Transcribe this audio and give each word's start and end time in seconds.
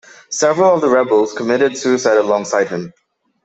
Several 0.31 0.73
of 0.73 0.81
the 0.81 0.89
rebels 0.89 1.31
committed 1.31 1.77
suicide 1.77 2.17
alongside 2.17 2.69
him. 2.69 2.91